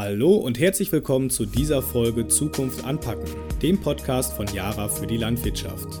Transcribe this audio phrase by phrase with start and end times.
[0.00, 3.28] Hallo und herzlich willkommen zu dieser Folge Zukunft anpacken,
[3.60, 6.00] dem Podcast von Yara für die Landwirtschaft.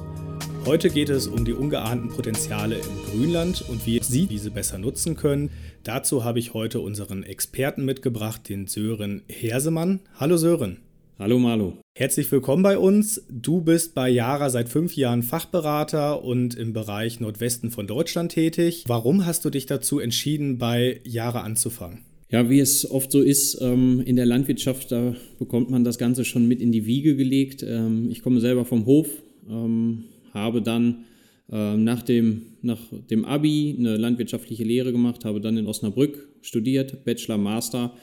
[0.64, 5.16] Heute geht es um die ungeahnten Potenziale im Grünland und wie Sie diese besser nutzen
[5.16, 5.50] können.
[5.82, 9.98] Dazu habe ich heute unseren Experten mitgebracht, den Sören Hersemann.
[10.14, 10.78] Hallo Sören.
[11.18, 11.76] Hallo Marlo.
[11.96, 13.24] Herzlich willkommen bei uns.
[13.28, 18.84] Du bist bei Yara seit fünf Jahren Fachberater und im Bereich Nordwesten von Deutschland tätig.
[18.86, 22.04] Warum hast du dich dazu entschieden, bei Yara anzufangen?
[22.30, 26.26] Ja, wie es oft so ist ähm, in der Landwirtschaft, da bekommt man das Ganze
[26.26, 27.64] schon mit in die Wiege gelegt.
[27.66, 29.08] Ähm, ich komme selber vom Hof,
[29.48, 30.04] ähm,
[30.34, 31.04] habe dann
[31.50, 37.02] äh, nach, dem, nach dem Abi eine landwirtschaftliche Lehre gemacht, habe dann in Osnabrück studiert,
[37.06, 37.94] Bachelor, Master.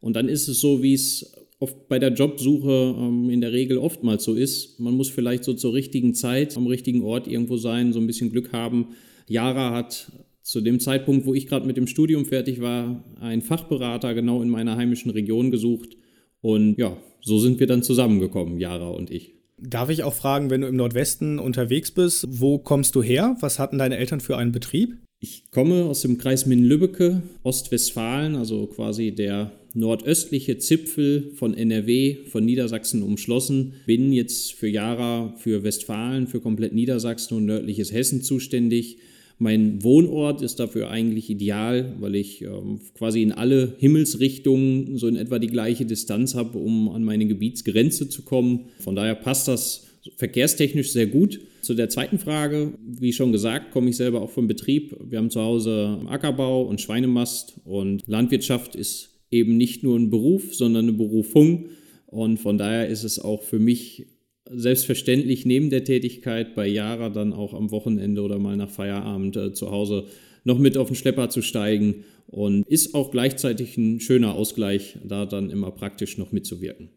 [0.00, 3.76] Und dann ist es so, wie es oft bei der Jobsuche ähm, in der Regel
[3.76, 4.80] oftmals so ist.
[4.80, 8.30] Man muss vielleicht so zur richtigen Zeit am richtigen Ort irgendwo sein, so ein bisschen
[8.30, 8.88] Glück haben.
[9.28, 10.10] Yara hat
[10.46, 14.48] zu dem Zeitpunkt, wo ich gerade mit dem Studium fertig war, einen Fachberater genau in
[14.48, 15.96] meiner heimischen Region gesucht.
[16.40, 19.34] Und ja, so sind wir dann zusammengekommen, Yara und ich.
[19.58, 23.36] Darf ich auch fragen, wenn du im Nordwesten unterwegs bist, wo kommst du her?
[23.40, 24.96] Was hatten deine Eltern für einen Betrieb?
[25.18, 32.44] Ich komme aus dem Kreis Minden-Lübbecke, Ostwestfalen, also quasi der nordöstliche Zipfel von NRW, von
[32.44, 33.74] Niedersachsen umschlossen.
[33.84, 38.98] Bin jetzt für Jara, für Westfalen, für komplett Niedersachsen und nördliches Hessen zuständig.
[39.38, 45.16] Mein Wohnort ist dafür eigentlich ideal, weil ich ähm, quasi in alle Himmelsrichtungen so in
[45.16, 48.66] etwa die gleiche Distanz habe, um an meine Gebietsgrenze zu kommen.
[48.78, 51.40] Von daher passt das verkehrstechnisch sehr gut.
[51.60, 54.96] Zu der zweiten Frage, wie schon gesagt, komme ich selber auch vom Betrieb.
[55.04, 60.54] Wir haben zu Hause Ackerbau und Schweinemast und Landwirtschaft ist eben nicht nur ein Beruf,
[60.54, 61.66] sondern eine Berufung.
[62.06, 64.06] Und von daher ist es auch für mich
[64.50, 69.52] selbstverständlich neben der Tätigkeit bei Yara dann auch am Wochenende oder mal nach Feierabend äh,
[69.52, 70.06] zu Hause
[70.44, 75.26] noch mit auf den Schlepper zu steigen und ist auch gleichzeitig ein schöner Ausgleich, da
[75.26, 76.90] dann immer praktisch noch mitzuwirken.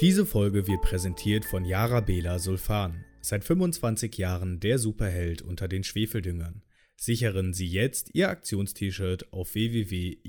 [0.00, 5.84] Diese Folge wird präsentiert von Yara Bela Sulfan, seit 25 Jahren der Superheld unter den
[5.84, 6.62] Schwefeldüngern.
[6.96, 10.22] Sichern Sie jetzt Ihr Aktionst-T-Shirt auf www.yara.de.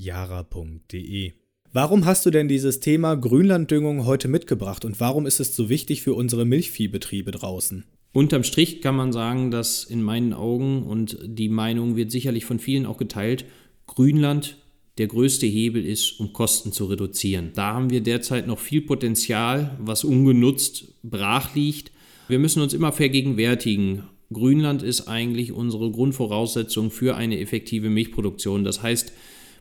[1.73, 6.01] Warum hast du denn dieses Thema Grünlanddüngung heute mitgebracht und warum ist es so wichtig
[6.01, 7.83] für unsere Milchviehbetriebe draußen?
[8.13, 12.59] Unterm Strich kann man sagen, dass in meinen Augen, und die Meinung wird sicherlich von
[12.59, 13.45] vielen auch geteilt,
[13.85, 14.57] Grünland
[14.97, 17.51] der größte Hebel ist, um Kosten zu reduzieren.
[17.53, 21.91] Da haben wir derzeit noch viel Potenzial, was ungenutzt brach liegt.
[22.27, 28.65] Wir müssen uns immer vergegenwärtigen, Grünland ist eigentlich unsere Grundvoraussetzung für eine effektive Milchproduktion.
[28.65, 29.13] Das heißt,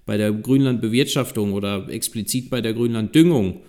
[0.07, 3.61] bei der Grünlandbewirtschaftung oder explizit bei der Grünlanddüngung,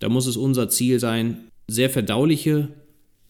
[0.00, 2.68] da muss es unser Ziel sein, sehr verdauliche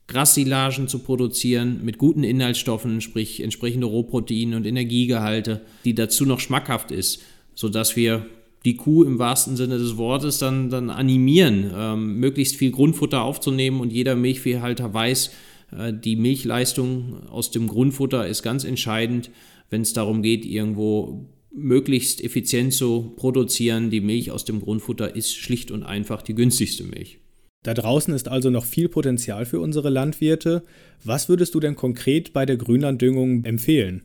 [0.06, 6.90] Grassilagen zu produzieren mit guten Inhaltsstoffen, sprich entsprechende Rohproteine und Energiegehalte, die dazu noch schmackhaft
[6.90, 7.22] ist,
[7.54, 8.26] sodass wir
[8.64, 13.80] die Kuh im wahrsten Sinne des Wortes dann, dann animieren, ähm, möglichst viel Grundfutter aufzunehmen
[13.80, 15.30] und jeder Milchviehhalter weiß,
[15.76, 19.30] äh, die Milchleistung aus dem Grundfutter ist ganz entscheidend,
[19.70, 23.90] wenn es darum geht, irgendwo möglichst effizient zu produzieren.
[23.90, 27.18] Die Milch aus dem Grundfutter ist schlicht und einfach die günstigste Milch.
[27.62, 30.64] Da draußen ist also noch viel Potenzial für unsere Landwirte.
[31.02, 34.02] Was würdest du denn konkret bei der Grünlanddüngung empfehlen?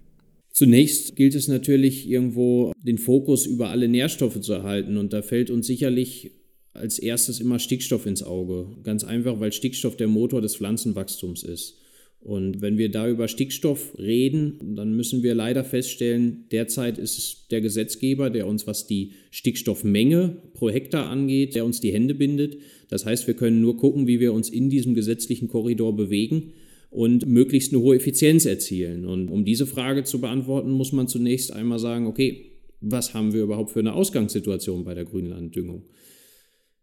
[0.52, 5.50] Zunächst gilt es natürlich irgendwo den Fokus über alle Nährstoffe zu erhalten und da fällt
[5.50, 6.32] uns sicherlich
[6.74, 8.68] als erstes immer Stickstoff ins Auge.
[8.84, 11.79] Ganz einfach, weil Stickstoff der Motor des Pflanzenwachstums ist.
[12.22, 17.48] Und wenn wir da über Stickstoff reden, dann müssen wir leider feststellen, derzeit ist es
[17.50, 22.58] der Gesetzgeber, der uns, was die Stickstoffmenge pro Hektar angeht, der uns die Hände bindet.
[22.90, 26.52] Das heißt, wir können nur gucken, wie wir uns in diesem gesetzlichen Korridor bewegen
[26.90, 29.06] und möglichst eine hohe Effizienz erzielen.
[29.06, 32.52] Und um diese Frage zu beantworten, muss man zunächst einmal sagen, okay,
[32.82, 35.84] was haben wir überhaupt für eine Ausgangssituation bei der Grünlanddüngung?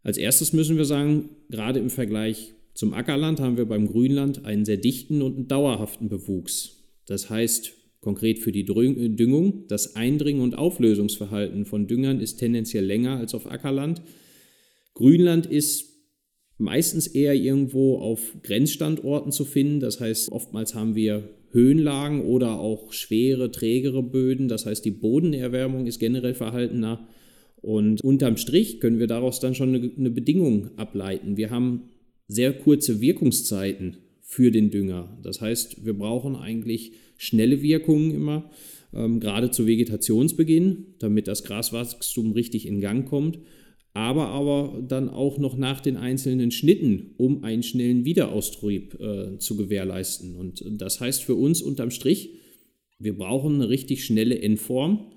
[0.01, 4.63] Als erstes müssen wir sagen, gerade im Vergleich zum Ackerland haben wir beim Grünland einen
[4.63, 6.83] sehr dichten und dauerhaften Bewuchs.
[7.07, 13.17] Das heißt, konkret für die Düngung, das Eindringen und Auflösungsverhalten von Düngern ist tendenziell länger
[13.17, 14.03] als auf Ackerland.
[14.93, 15.85] Grünland ist
[16.59, 19.79] meistens eher irgendwo auf Grenzstandorten zu finden.
[19.79, 24.49] Das heißt, oftmals haben wir Höhenlagen oder auch schwere, trägere Böden.
[24.49, 27.07] Das heißt, die Bodenerwärmung ist generell verhaltener.
[27.55, 31.37] Und unterm Strich können wir daraus dann schon eine, eine Bedingung ableiten.
[31.37, 31.89] Wir haben
[32.27, 35.17] sehr kurze Wirkungszeiten für den Dünger.
[35.23, 38.49] Das heißt, wir brauchen eigentlich schnelle Wirkungen immer,
[38.93, 43.39] ähm, gerade zu Vegetationsbeginn, damit das Graswachstum richtig in Gang kommt,
[43.93, 49.57] aber aber dann auch noch nach den einzelnen Schnitten, um einen schnellen Wiederaustrieb äh, zu
[49.57, 50.35] gewährleisten.
[50.35, 52.31] Und das heißt für uns unterm Strich,
[52.99, 55.11] wir brauchen eine richtig schnelle Endform,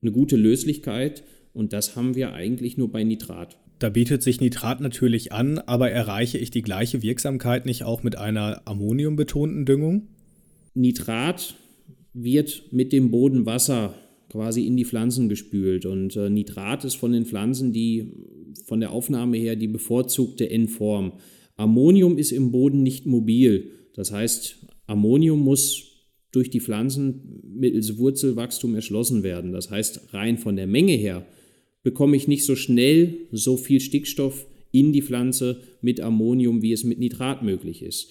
[0.00, 3.58] eine gute Löslichkeit Und das haben wir eigentlich nur bei Nitrat.
[3.78, 8.16] Da bietet sich Nitrat natürlich an, aber erreiche ich die gleiche Wirksamkeit nicht auch mit
[8.16, 10.08] einer ammoniumbetonten Düngung?
[10.74, 11.54] Nitrat
[12.12, 13.94] wird mit dem Bodenwasser
[14.30, 18.12] quasi in die Pflanzen gespült und äh, Nitrat ist von den Pflanzen die
[18.66, 21.12] von der Aufnahme her die bevorzugte N-Form.
[21.56, 23.70] Ammonium ist im Boden nicht mobil.
[23.94, 25.84] Das heißt, Ammonium muss
[26.32, 29.52] durch die Pflanzen mittels Wurzelwachstum erschlossen werden.
[29.52, 31.26] Das heißt, rein von der Menge her
[31.88, 36.84] bekomme ich nicht so schnell so viel Stickstoff in die Pflanze mit Ammonium, wie es
[36.84, 38.10] mit Nitrat möglich ist.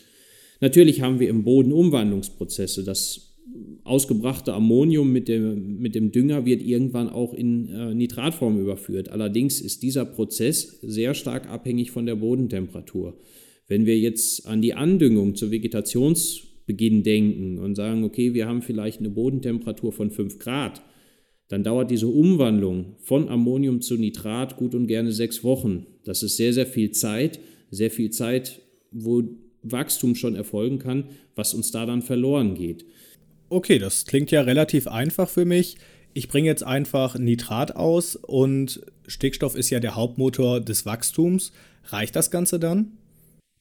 [0.61, 2.83] Natürlich haben wir im Boden Umwandlungsprozesse.
[2.83, 3.35] Das
[3.83, 9.09] ausgebrachte Ammonium mit dem, mit dem Dünger wird irgendwann auch in äh, Nitratform überführt.
[9.09, 13.15] Allerdings ist dieser Prozess sehr stark abhängig von der Bodentemperatur.
[13.67, 19.01] Wenn wir jetzt an die Andüngung zur Vegetationsbeginn denken und sagen, okay, wir haben vielleicht
[19.01, 20.81] eine Bodentemperatur von 5 Grad,
[21.47, 25.85] dann dauert diese Umwandlung von Ammonium zu Nitrat gut und gerne sechs Wochen.
[26.03, 27.39] Das ist sehr, sehr viel Zeit,
[27.71, 28.61] sehr viel Zeit,
[28.91, 29.23] wo
[29.63, 31.05] Wachstum schon erfolgen kann,
[31.35, 32.85] was uns da dann verloren geht.
[33.49, 35.77] Okay, das klingt ja relativ einfach für mich.
[36.13, 41.51] Ich bringe jetzt einfach Nitrat aus und Stickstoff ist ja der Hauptmotor des Wachstums.
[41.85, 42.93] Reicht das Ganze dann?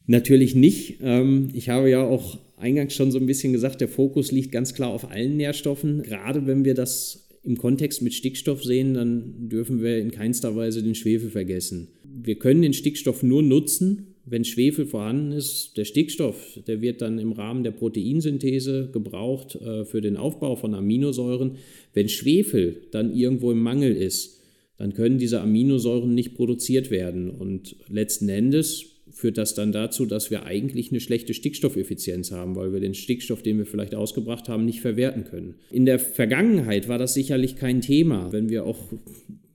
[0.06, 0.98] Natürlich nicht.
[1.02, 4.74] Ähm, ich habe ja auch eingangs schon so ein bisschen gesagt, der Fokus liegt ganz
[4.74, 6.02] klar auf allen Nährstoffen.
[6.02, 10.82] Gerade wenn wir das im Kontext mit Stickstoff sehen, dann dürfen wir in keinster Weise
[10.82, 11.88] den Schwefel vergessen.
[12.02, 15.76] Wir können den Stickstoff nur nutzen, wenn Schwefel vorhanden ist.
[15.76, 20.74] Der Stickstoff, der wird dann im Rahmen der Proteinsynthese gebraucht äh, für den Aufbau von
[20.74, 21.52] Aminosäuren.
[21.94, 24.40] Wenn Schwefel dann irgendwo im Mangel ist,
[24.78, 27.30] dann können diese Aminosäuren nicht produziert werden.
[27.30, 32.74] Und letzten Endes führt das dann dazu, dass wir eigentlich eine schlechte Stickstoffeffizienz haben, weil
[32.74, 35.54] wir den Stickstoff, den wir vielleicht ausgebracht haben, nicht verwerten können.
[35.70, 38.92] In der Vergangenheit war das sicherlich kein Thema, wenn wir auch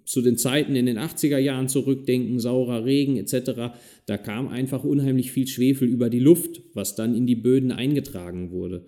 [0.04, 3.72] zu den Zeiten in den 80er Jahren zurückdenken, saurer Regen etc.,
[4.08, 8.50] da kam einfach unheimlich viel Schwefel über die Luft, was dann in die Böden eingetragen
[8.50, 8.88] wurde.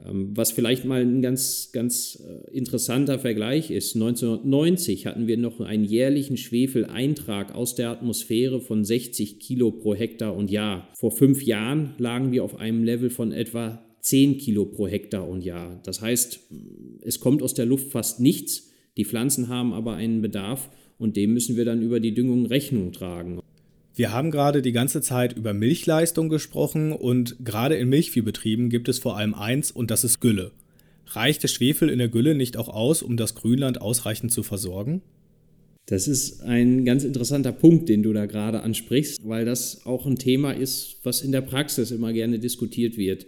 [0.00, 3.94] Ähm, was vielleicht mal ein ganz, ganz äh, interessanter Vergleich ist.
[3.94, 10.34] 1990 hatten wir noch einen jährlichen Schwefeleintrag aus der Atmosphäre von 60 Kilo pro Hektar
[10.34, 10.88] und Jahr.
[10.94, 15.44] Vor fünf Jahren lagen wir auf einem Level von etwa 10 Kilo pro Hektar und
[15.44, 15.80] Jahr.
[15.84, 16.40] Das heißt,
[17.02, 18.70] es kommt aus der Luft fast nichts.
[18.96, 22.92] Die Pflanzen haben aber einen Bedarf und dem müssen wir dann über die Düngung Rechnung
[22.92, 23.40] tragen.
[23.94, 28.98] Wir haben gerade die ganze Zeit über Milchleistung gesprochen und gerade in Milchviehbetrieben gibt es
[28.98, 30.52] vor allem eins und das ist Gülle.
[31.08, 35.02] Reicht der Schwefel in der Gülle nicht auch aus, um das Grünland ausreichend zu versorgen?
[35.86, 40.16] Das ist ein ganz interessanter Punkt, den du da gerade ansprichst, weil das auch ein
[40.16, 43.26] Thema ist, was in der Praxis immer gerne diskutiert wird.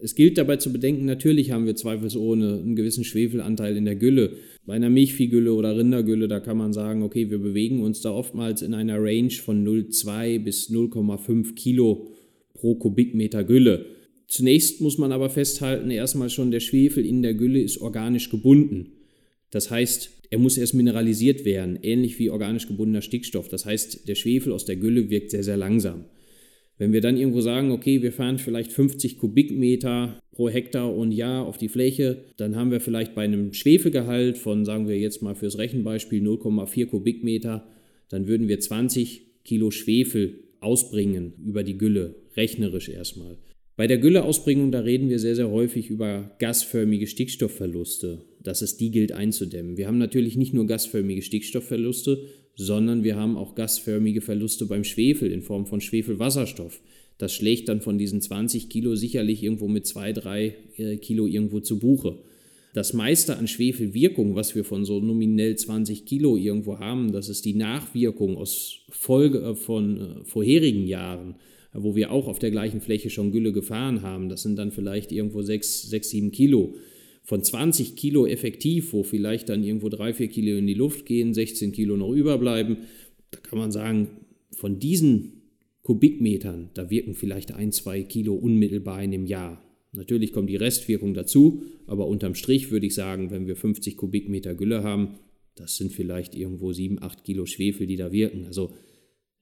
[0.00, 4.36] Es gilt dabei zu bedenken, natürlich haben wir zweifelsohne einen gewissen Schwefelanteil in der Gülle.
[4.64, 8.62] Bei einer Milchviehgülle oder Rindergülle, da kann man sagen, okay, wir bewegen uns da oftmals
[8.62, 12.08] in einer Range von 0,2 bis 0,5 Kilo
[12.54, 13.86] pro Kubikmeter Gülle.
[14.26, 18.92] Zunächst muss man aber festhalten, erstmal schon der Schwefel in der Gülle ist organisch gebunden.
[19.50, 23.48] Das heißt, er muss erst mineralisiert werden, ähnlich wie organisch gebundener Stickstoff.
[23.48, 26.04] Das heißt, der Schwefel aus der Gülle wirkt sehr, sehr langsam.
[26.78, 31.44] Wenn wir dann irgendwo sagen, okay, wir fahren vielleicht 50 Kubikmeter pro Hektar und Jahr
[31.44, 35.34] auf die Fläche, dann haben wir vielleicht bei einem Schwefelgehalt von, sagen wir jetzt mal
[35.34, 37.66] fürs Rechenbeispiel 0,4 Kubikmeter,
[38.08, 43.38] dann würden wir 20 Kilo Schwefel ausbringen über die Gülle, rechnerisch erstmal.
[43.76, 48.90] Bei der Gülleausbringung, da reden wir sehr, sehr häufig über gasförmige Stickstoffverluste, dass es die
[48.90, 49.76] gilt einzudämmen.
[49.76, 52.24] Wir haben natürlich nicht nur gasförmige Stickstoffverluste,
[52.58, 56.80] sondern wir haben auch gasförmige Verluste beim Schwefel in Form von Schwefelwasserstoff.
[57.16, 61.60] Das schlägt dann von diesen 20 Kilo sicherlich irgendwo mit 2, 3 äh, Kilo irgendwo
[61.60, 62.18] zu Buche.
[62.74, 67.44] Das meiste an Schwefelwirkung, was wir von so nominell 20 Kilo irgendwo haben, das ist
[67.44, 71.36] die Nachwirkung aus Folge äh, von äh, vorherigen Jahren,
[71.72, 74.28] wo wir auch auf der gleichen Fläche schon Gülle gefahren haben.
[74.28, 76.74] Das sind dann vielleicht irgendwo 6, 6 7 Kilo
[77.28, 81.34] von 20 Kilo effektiv, wo vielleicht dann irgendwo 3, 4 Kilo in die Luft gehen,
[81.34, 82.78] 16 Kilo noch überbleiben,
[83.30, 84.08] da kann man sagen,
[84.50, 85.42] von diesen
[85.82, 89.62] Kubikmetern, da wirken vielleicht ein, zwei Kilo unmittelbar in dem Jahr.
[89.92, 94.54] Natürlich kommt die Restwirkung dazu, aber unterm Strich würde ich sagen, wenn wir 50 Kubikmeter
[94.54, 95.18] Gülle haben,
[95.54, 98.46] das sind vielleicht irgendwo 7, 8 Kilo Schwefel, die da wirken.
[98.46, 98.72] Also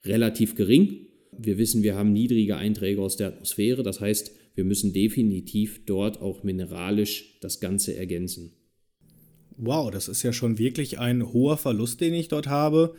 [0.05, 1.07] relativ gering.
[1.39, 6.21] Wir wissen, wir haben niedrige Einträge aus der Atmosphäre, das heißt, wir müssen definitiv dort
[6.21, 8.53] auch mineralisch das Ganze ergänzen.
[9.57, 12.95] Wow, das ist ja schon wirklich ein hoher Verlust, den ich dort habe.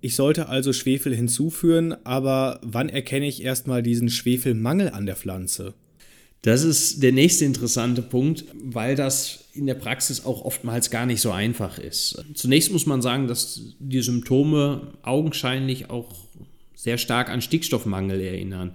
[0.00, 5.74] Ich sollte also Schwefel hinzuführen, aber wann erkenne ich erstmal diesen Schwefelmangel an der Pflanze?
[6.42, 11.20] Das ist der nächste interessante Punkt, weil das in der Praxis auch oftmals gar nicht
[11.20, 12.24] so einfach ist.
[12.34, 16.26] Zunächst muss man sagen, dass die Symptome augenscheinlich auch
[16.74, 18.72] sehr stark an Stickstoffmangel erinnern.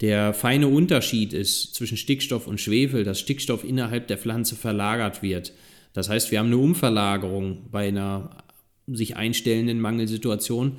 [0.00, 5.52] Der feine Unterschied ist zwischen Stickstoff und Schwefel, dass Stickstoff innerhalb der Pflanze verlagert wird.
[5.92, 8.44] Das heißt, wir haben eine Umverlagerung bei einer
[8.86, 10.76] sich einstellenden Mangelsituation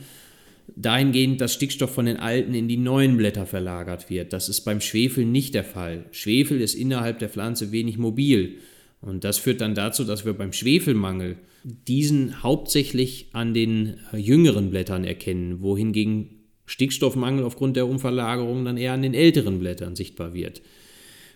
[0.75, 4.33] dahingehend, dass Stickstoff von den alten in die neuen Blätter verlagert wird.
[4.33, 6.05] Das ist beim Schwefel nicht der Fall.
[6.11, 8.59] Schwefel ist innerhalb der Pflanze wenig mobil.
[9.01, 14.69] Und das führt dann dazu, dass wir beim Schwefelmangel diesen hauptsächlich an den äh, jüngeren
[14.69, 16.38] Blättern erkennen, wohingegen
[16.69, 20.61] Stickstoffmangel aufgrund der Umverlagerung dann eher an den älteren Blättern sichtbar wird.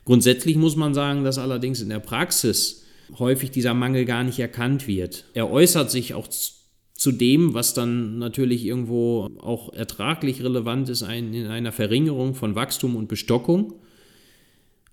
[0.05, 2.85] Grundsätzlich muss man sagen, dass allerdings in der Praxis
[3.17, 5.25] häufig dieser Mangel gar nicht erkannt wird.
[5.33, 11.47] Er äußert sich auch zu dem, was dann natürlich irgendwo auch ertraglich relevant ist, in
[11.47, 13.73] einer Verringerung von Wachstum und Bestockung.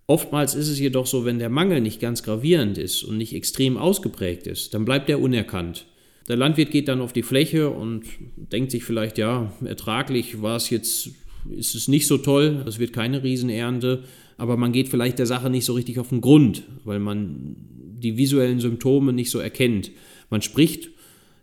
[0.06, 3.76] Oftmals ist es jedoch so, wenn der Mangel nicht ganz gravierend ist und nicht extrem
[3.76, 5.84] ausgeprägt ist, dann bleibt er unerkannt.
[6.28, 8.04] Der Landwirt geht dann auf die Fläche und
[8.36, 11.10] denkt sich vielleicht, ja, ertraglich war es jetzt,
[11.50, 14.04] ist es nicht so toll, es wird keine Riesenernte,
[14.36, 17.56] aber man geht vielleicht der Sache nicht so richtig auf den Grund, weil man
[18.00, 19.90] die visuellen Symptome nicht so erkennt.
[20.30, 20.90] Man spricht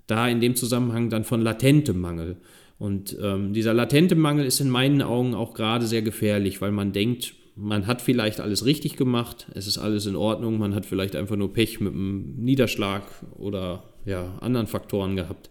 [0.08, 2.38] da in dem Zusammenhang dann von latentem Mangel.
[2.80, 6.94] Und ähm, dieser latente Mangel ist in meinen Augen auch gerade sehr gefährlich, weil man
[6.94, 11.16] denkt, man hat vielleicht alles richtig gemacht, es ist alles in Ordnung, man hat vielleicht
[11.16, 13.04] einfach nur Pech mit einem Niederschlag
[13.36, 15.50] oder ja, anderen Faktoren gehabt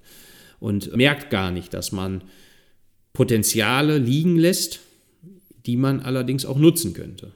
[0.61, 2.23] und merkt gar nicht, dass man
[3.13, 4.81] Potenziale liegen lässt,
[5.67, 7.33] die man allerdings auch nutzen könnte.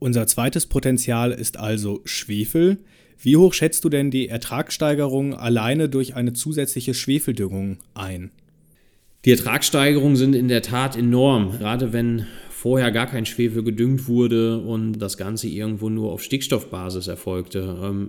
[0.00, 2.78] Unser zweites Potenzial ist also Schwefel.
[3.16, 8.32] Wie hoch schätzt du denn die Ertragssteigerung alleine durch eine zusätzliche Schwefeldüngung ein?
[9.24, 12.26] Die Ertragssteigerungen sind in der Tat enorm, gerade wenn
[12.64, 17.78] vorher gar kein Schwefel gedüngt wurde und das Ganze irgendwo nur auf Stickstoffbasis erfolgte.
[17.82, 18.08] Ähm,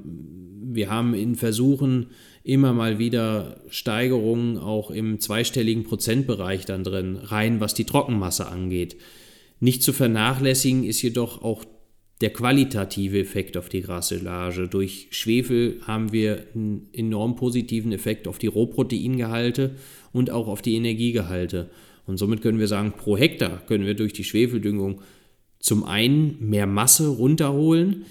[0.72, 7.60] wir haben in Versuchen immer mal wieder Steigerungen auch im zweistelligen Prozentbereich dann drin, rein
[7.60, 8.96] was die Trockenmasse angeht.
[9.60, 11.66] Nicht zu vernachlässigen ist jedoch auch
[12.22, 14.70] der qualitative Effekt auf die Grassilage.
[14.70, 19.76] Durch Schwefel haben wir einen enorm positiven Effekt auf die Rohproteingehalte
[20.14, 21.70] und auch auf die Energiegehalte.
[22.06, 25.02] Und somit können wir sagen, pro Hektar können wir durch die Schwefeldüngung
[25.60, 28.06] zum einen mehr Masse runterholen,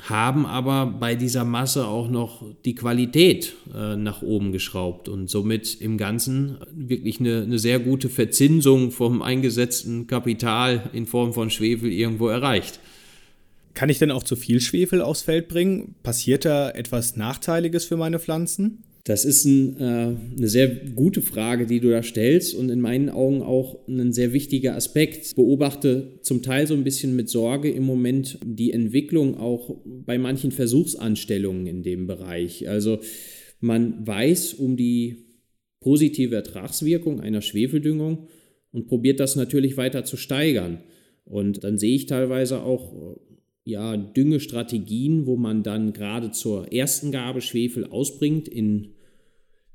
[0.00, 5.80] haben aber bei dieser Masse auch noch die Qualität äh, nach oben geschraubt und somit
[5.80, 11.92] im Ganzen wirklich eine, eine sehr gute Verzinsung vom eingesetzten Kapital in Form von Schwefel
[11.92, 12.80] irgendwo erreicht.
[13.74, 15.94] Kann ich denn auch zu viel Schwefel aufs Feld bringen?
[16.02, 18.82] Passiert da etwas Nachteiliges für meine Pflanzen?
[19.04, 23.08] Das ist ein, äh, eine sehr gute Frage, die du da stellst und in meinen
[23.08, 25.26] Augen auch ein sehr wichtiger Aspekt.
[25.26, 30.18] Ich beobachte zum Teil so ein bisschen mit Sorge im Moment die Entwicklung auch bei
[30.18, 32.68] manchen Versuchsanstellungen in dem Bereich.
[32.68, 33.00] Also
[33.60, 35.24] man weiß um die
[35.80, 38.28] positive Ertragswirkung einer Schwefeldüngung
[38.70, 40.78] und probiert das natürlich weiter zu steigern.
[41.24, 43.16] Und dann sehe ich teilweise auch
[43.64, 48.94] ja, Düngestrategien, wo man dann gerade zur ersten Gabe Schwefel ausbringt in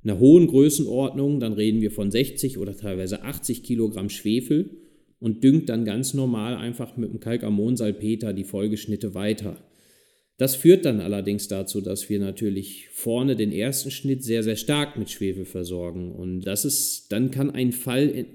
[0.03, 4.77] einer hohen Größenordnung, dann reden wir von 60 oder teilweise 80 Kilogramm Schwefel
[5.19, 9.57] und düngt dann ganz normal einfach mit dem Kalkammonsalpeter die Folgeschnitte weiter.
[10.37, 14.97] Das führt dann allerdings dazu, dass wir natürlich vorne den ersten Schnitt sehr, sehr stark
[14.97, 16.11] mit Schwefel versorgen.
[16.11, 18.25] Und das ist, dann kann ein Fall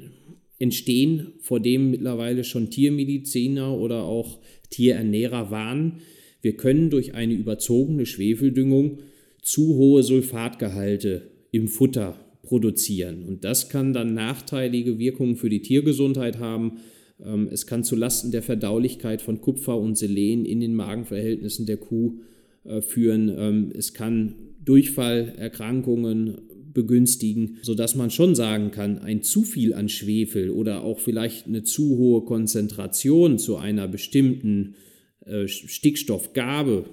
[0.59, 4.41] entstehen, vor dem mittlerweile schon Tiermediziner oder auch
[4.73, 6.01] Tierernährer warnen,
[6.43, 8.99] wir können durch eine überzogene Schwefeldüngung
[9.41, 13.25] zu hohe Sulfatgehalte im Futter produzieren.
[13.25, 16.79] Und das kann dann nachteilige Wirkungen für die Tiergesundheit haben.
[17.25, 21.77] Ähm, es kann zu Lasten der Verdaulichkeit von Kupfer und Selen in den Magenverhältnissen der
[21.77, 22.19] Kuh
[22.65, 23.33] äh, führen.
[23.37, 26.39] Ähm, es kann Durchfallerkrankungen
[26.75, 31.63] begünstigen, sodass man schon sagen kann, ein zu viel an Schwefel oder auch vielleicht eine
[31.63, 34.75] zu hohe Konzentration zu einer bestimmten
[35.25, 36.85] äh, Stickstoffgabe,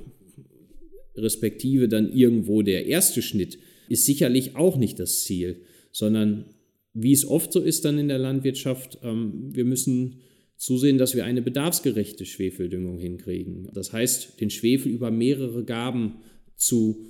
[1.16, 3.58] respektive dann irgendwo der erste Schnitt,
[3.90, 6.46] ist sicherlich auch nicht das Ziel, sondern
[6.94, 10.20] wie es oft so ist dann in der Landwirtschaft, ähm, wir müssen
[10.58, 13.70] zusehen, dass wir eine bedarfsgerechte Schwefeldüngung hinkriegen.
[13.74, 16.16] Das heißt, den Schwefel über mehrere Gaben
[16.58, 17.06] zu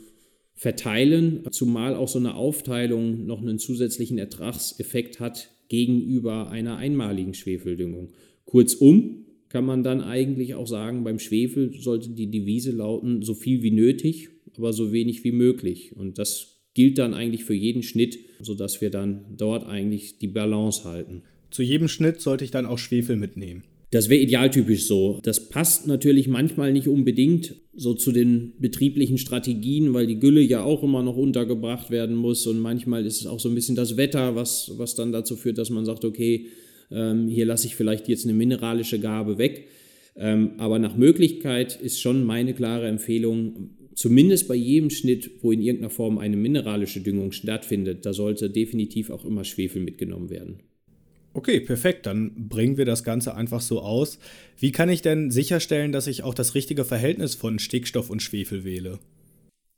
[0.60, 8.10] verteilen, zumal auch so eine Aufteilung noch einen zusätzlichen Ertragseffekt hat gegenüber einer einmaligen Schwefeldüngung.
[8.44, 13.64] Kurzum kann man dann eigentlich auch sagen, beim Schwefel sollte die Devise lauten, so viel
[13.64, 15.96] wie nötig, aber so wenig wie möglich.
[15.96, 20.84] Und das gilt dann eigentlich für jeden Schnitt, sodass wir dann dort eigentlich die Balance
[20.84, 21.24] halten.
[21.52, 23.64] Zu jedem Schnitt sollte ich dann auch Schwefel mitnehmen.
[23.92, 25.20] Das wäre idealtypisch so.
[25.24, 30.64] Das passt natürlich manchmal nicht unbedingt so zu den betrieblichen Strategien, weil die Gülle ja
[30.64, 33.98] auch immer noch untergebracht werden muss und manchmal ist es auch so ein bisschen das
[33.98, 36.48] Wetter, was, was dann dazu führt, dass man sagt, okay,
[36.92, 39.68] ähm, hier lasse ich vielleicht jetzt eine mineralische Gabe weg.
[40.16, 45.62] Ähm, aber nach Möglichkeit ist schon meine klare Empfehlung, zumindest bei jedem Schnitt, wo in
[45.62, 50.60] irgendeiner Form eine mineralische Düngung stattfindet, da sollte definitiv auch immer Schwefel mitgenommen werden.
[51.34, 52.06] Okay, perfekt.
[52.06, 54.20] Dann bringen wir das Ganze einfach so aus.
[54.58, 58.64] Wie kann ich denn sicherstellen, dass ich auch das richtige Verhältnis von Stickstoff und Schwefel
[58.64, 59.00] wähle?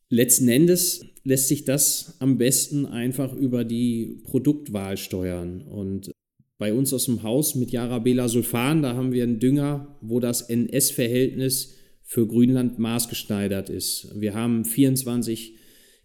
[0.09, 5.61] Letzten Endes lässt sich das am besten einfach über die Produktwahl steuern.
[5.61, 6.11] Und
[6.57, 10.41] bei uns aus dem Haus mit Jarabela Sulfan, da haben wir einen Dünger, wo das
[10.41, 14.09] NS-Verhältnis für Grünland maßgeschneidert ist.
[14.15, 15.55] Wir haben 24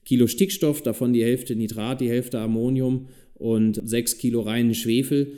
[0.04, 5.32] Kilo Stickstoff, davon die Hälfte Nitrat, die Hälfte Ammonium und 6 Kilo reinen Schwefel.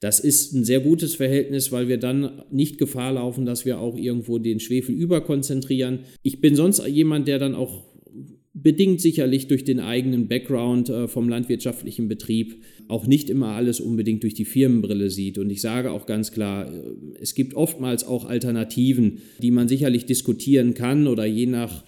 [0.00, 3.98] Das ist ein sehr gutes Verhältnis, weil wir dann nicht Gefahr laufen, dass wir auch
[3.98, 6.00] irgendwo den Schwefel überkonzentrieren.
[6.22, 7.90] Ich bin sonst jemand, der dann auch
[8.52, 14.22] bedingt sicherlich durch den eigenen Background äh, vom landwirtschaftlichen Betrieb auch nicht immer alles unbedingt
[14.22, 15.38] durch die Firmenbrille sieht.
[15.38, 16.82] Und ich sage auch ganz klar, äh,
[17.20, 21.84] es gibt oftmals auch Alternativen, die man sicherlich diskutieren kann oder je nach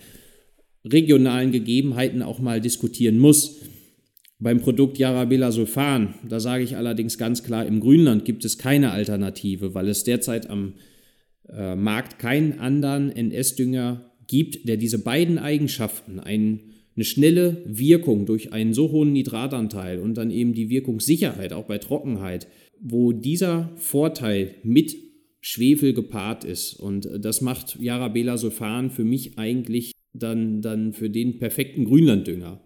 [0.84, 3.60] regionalen Gegebenheiten auch mal diskutieren muss.
[4.42, 8.90] Beim Produkt Yarabela Sulfan, da sage ich allerdings ganz klar, im Grünland gibt es keine
[8.90, 10.72] Alternative, weil es derzeit am
[11.48, 16.58] äh, Markt keinen anderen NS-Dünger gibt, der diese beiden Eigenschaften, ein,
[16.96, 21.78] eine schnelle Wirkung durch einen so hohen Nitratanteil und dann eben die Wirkungssicherheit auch bei
[21.78, 22.48] Trockenheit,
[22.80, 24.96] wo dieser Vorteil mit
[25.40, 26.74] Schwefel gepaart ist.
[26.74, 32.60] Und das macht Yarabela Sulfan für mich eigentlich dann, dann für den perfekten Grünlanddünger.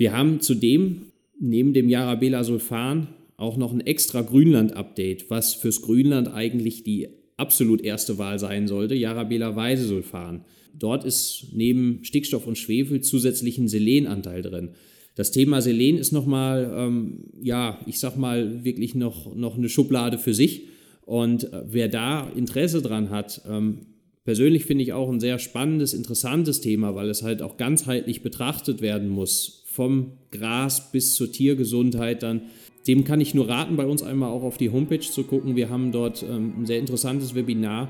[0.00, 1.02] Wir haben zudem
[1.38, 7.82] neben dem Yarabela Sulfan auch noch ein extra Grünland-Update, was fürs Grünland eigentlich die absolut
[7.82, 10.46] erste Wahl sein sollte, Yarabela Weisesulfan.
[10.72, 14.70] Dort ist neben Stickstoff und Schwefel zusätzlich ein Selenanteil drin.
[15.16, 20.16] Das Thema Selen ist nochmal, ähm, ja, ich sag mal, wirklich noch, noch eine Schublade
[20.16, 20.62] für sich.
[21.04, 23.80] Und äh, wer da Interesse dran hat, ähm,
[24.24, 28.80] persönlich finde ich auch ein sehr spannendes, interessantes Thema, weil es halt auch ganzheitlich betrachtet
[28.80, 32.42] werden muss vom Gras bis zur Tiergesundheit dann.
[32.86, 35.54] Dem kann ich nur raten, bei uns einmal auch auf die Homepage zu gucken.
[35.54, 37.88] Wir haben dort ähm, ein sehr interessantes Webinar,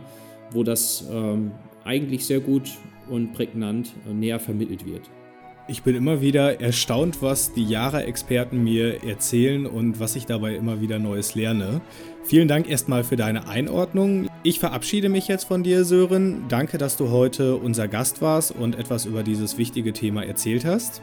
[0.51, 1.53] wo das ähm,
[1.85, 2.71] eigentlich sehr gut
[3.09, 5.03] und prägnant äh, näher vermittelt wird.
[5.69, 10.81] Ich bin immer wieder erstaunt, was die Jahre-Experten mir erzählen und was ich dabei immer
[10.81, 11.81] wieder Neues lerne.
[12.25, 14.27] Vielen Dank erstmal für deine Einordnung.
[14.43, 16.47] Ich verabschiede mich jetzt von dir, Sören.
[16.49, 21.03] Danke, dass du heute unser Gast warst und etwas über dieses wichtige Thema erzählt hast.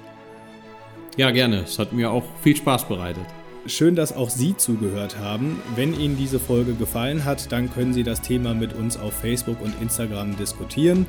[1.17, 1.61] Ja, gerne.
[1.61, 3.25] Es hat mir auch viel Spaß bereitet.
[3.65, 5.61] Schön, dass auch Sie zugehört haben.
[5.75, 9.59] Wenn Ihnen diese Folge gefallen hat, dann können Sie das Thema mit uns auf Facebook
[9.61, 11.05] und Instagram diskutieren.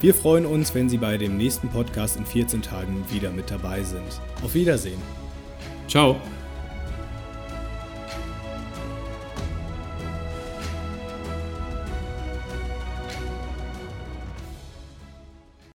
[0.00, 3.82] Wir freuen uns, wenn Sie bei dem nächsten Podcast in 14 Tagen wieder mit dabei
[3.82, 4.20] sind.
[4.42, 5.00] Auf Wiedersehen.
[5.86, 6.16] Ciao.